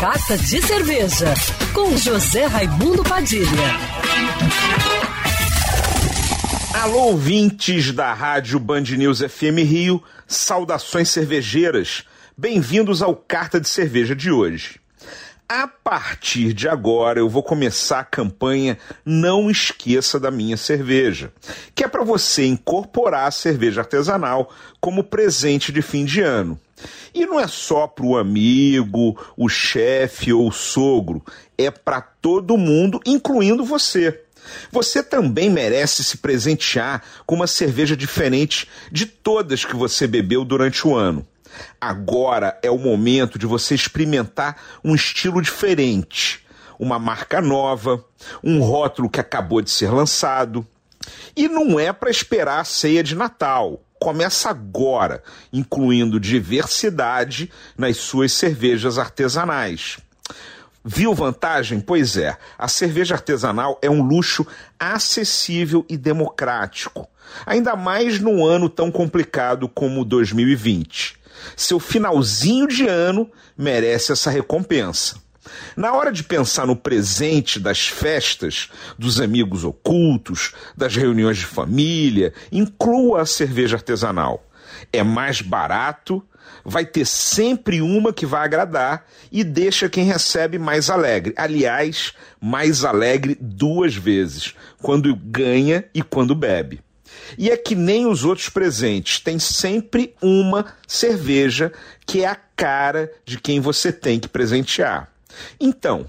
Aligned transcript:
Carta 0.00 0.38
de 0.38 0.62
Cerveja, 0.62 1.34
com 1.74 1.94
José 1.94 2.46
Raimundo 2.46 3.04
Padilha. 3.04 3.44
Alô, 6.72 7.08
ouvintes 7.08 7.92
da 7.92 8.14
Rádio 8.14 8.58
Band 8.58 8.80
News 8.80 9.18
FM 9.20 9.58
Rio, 9.58 10.02
saudações 10.26 11.10
cervejeiras. 11.10 12.04
Bem-vindos 12.34 13.02
ao 13.02 13.14
Carta 13.14 13.60
de 13.60 13.68
Cerveja 13.68 14.16
de 14.16 14.32
hoje. 14.32 14.80
A 15.46 15.68
partir 15.68 16.54
de 16.54 16.66
agora 16.66 17.18
eu 17.18 17.28
vou 17.28 17.42
começar 17.42 18.00
a 18.00 18.04
campanha 18.04 18.78
Não 19.04 19.50
Esqueça 19.50 20.18
da 20.18 20.30
Minha 20.30 20.56
Cerveja, 20.56 21.30
que 21.74 21.84
é 21.84 21.88
para 21.88 22.04
você 22.04 22.46
incorporar 22.46 23.28
a 23.28 23.30
cerveja 23.30 23.82
artesanal 23.82 24.50
como 24.80 25.04
presente 25.04 25.70
de 25.70 25.82
fim 25.82 26.06
de 26.06 26.22
ano. 26.22 26.58
E 27.14 27.26
não 27.26 27.38
é 27.38 27.46
só 27.46 27.86
para 27.86 28.06
o 28.06 28.16
amigo, 28.16 29.18
o 29.36 29.48
chefe 29.48 30.32
ou 30.32 30.48
o 30.48 30.52
sogro, 30.52 31.22
é 31.58 31.70
para 31.70 32.00
todo 32.00 32.56
mundo, 32.56 33.00
incluindo 33.04 33.64
você. 33.64 34.22
Você 34.70 35.02
também 35.02 35.50
merece 35.50 36.02
se 36.02 36.18
presentear 36.18 37.02
com 37.26 37.34
uma 37.34 37.46
cerveja 37.46 37.96
diferente 37.96 38.68
de 38.90 39.06
todas 39.06 39.64
que 39.64 39.76
você 39.76 40.06
bebeu 40.06 40.44
durante 40.44 40.86
o 40.86 40.96
ano. 40.96 41.26
Agora 41.80 42.58
é 42.62 42.70
o 42.70 42.78
momento 42.78 43.38
de 43.38 43.46
você 43.46 43.74
experimentar 43.74 44.56
um 44.84 44.94
estilo 44.94 45.42
diferente, 45.42 46.46
uma 46.78 46.98
marca 46.98 47.40
nova, 47.40 48.04
um 48.42 48.60
rótulo 48.60 49.10
que 49.10 49.20
acabou 49.20 49.60
de 49.60 49.70
ser 49.70 49.90
lançado. 49.90 50.66
E 51.36 51.48
não 51.48 51.78
é 51.78 51.92
para 51.92 52.10
esperar 52.10 52.60
a 52.60 52.64
ceia 52.64 53.02
de 53.02 53.14
Natal. 53.14 53.82
Começa 54.00 54.48
agora, 54.48 55.22
incluindo 55.52 56.18
diversidade 56.18 57.52
nas 57.76 57.98
suas 57.98 58.32
cervejas 58.32 58.98
artesanais. 58.98 59.98
Viu 60.82 61.14
vantagem? 61.14 61.78
Pois 61.80 62.16
é, 62.16 62.34
a 62.58 62.66
cerveja 62.66 63.14
artesanal 63.14 63.78
é 63.82 63.90
um 63.90 64.02
luxo 64.02 64.46
acessível 64.78 65.84
e 65.86 65.98
democrático, 65.98 67.06
ainda 67.44 67.76
mais 67.76 68.18
num 68.18 68.42
ano 68.42 68.70
tão 68.70 68.90
complicado 68.90 69.68
como 69.68 70.02
2020. 70.02 71.16
Seu 71.54 71.78
finalzinho 71.78 72.66
de 72.66 72.86
ano 72.86 73.30
merece 73.56 74.12
essa 74.12 74.30
recompensa. 74.30 75.16
Na 75.76 75.92
hora 75.92 76.12
de 76.12 76.22
pensar 76.24 76.66
no 76.66 76.76
presente 76.76 77.58
das 77.58 77.86
festas, 77.86 78.70
dos 78.98 79.20
amigos 79.20 79.64
ocultos, 79.64 80.52
das 80.76 80.96
reuniões 80.96 81.38
de 81.38 81.46
família, 81.46 82.32
inclua 82.50 83.22
a 83.22 83.26
cerveja 83.26 83.76
artesanal. 83.76 84.46
É 84.92 85.02
mais 85.02 85.40
barato, 85.40 86.22
vai 86.64 86.84
ter 86.84 87.06
sempre 87.06 87.80
uma 87.80 88.12
que 88.12 88.26
vai 88.26 88.44
agradar 88.44 89.06
e 89.30 89.44
deixa 89.44 89.88
quem 89.88 90.04
recebe 90.04 90.58
mais 90.58 90.90
alegre. 90.90 91.34
Aliás, 91.36 92.12
mais 92.40 92.84
alegre 92.84 93.36
duas 93.40 93.94
vezes, 93.94 94.54
quando 94.82 95.14
ganha 95.14 95.84
e 95.94 96.02
quando 96.02 96.34
bebe. 96.34 96.80
E 97.38 97.50
é 97.50 97.56
que 97.56 97.74
nem 97.74 98.06
os 98.06 98.24
outros 98.24 98.48
presentes, 98.48 99.20
tem 99.20 99.38
sempre 99.38 100.14
uma 100.22 100.66
cerveja 100.86 101.72
que 102.06 102.22
é 102.22 102.26
a 102.26 102.36
cara 102.56 103.12
de 103.24 103.38
quem 103.38 103.60
você 103.60 103.92
tem 103.92 104.18
que 104.18 104.28
presentear. 104.28 105.08
Então, 105.58 106.06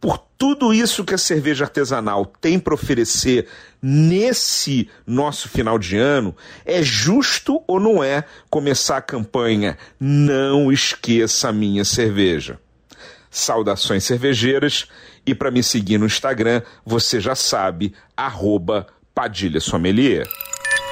por 0.00 0.18
tudo 0.36 0.74
isso 0.74 1.02
que 1.02 1.14
a 1.14 1.18
cerveja 1.18 1.64
artesanal 1.64 2.26
tem 2.26 2.58
para 2.58 2.74
oferecer 2.74 3.48
nesse 3.80 4.90
nosso 5.06 5.48
final 5.48 5.78
de 5.78 5.96
ano, 5.96 6.36
é 6.64 6.82
justo 6.82 7.62
ou 7.66 7.80
não 7.80 8.04
é 8.04 8.24
começar 8.50 8.98
a 8.98 9.02
campanha 9.02 9.78
Não 9.98 10.70
Esqueça 10.70 11.48
a 11.48 11.52
Minha 11.52 11.84
Cerveja? 11.84 12.60
Saudações 13.30 14.04
cervejeiras 14.04 14.86
e 15.26 15.34
para 15.34 15.50
me 15.50 15.62
seguir 15.62 15.96
no 15.96 16.06
Instagram, 16.06 16.60
você 16.84 17.18
já 17.18 17.34
sabe, 17.34 17.94
arroba 18.14 18.86
Padilha 19.14 19.60
Sommelier. 19.60 20.28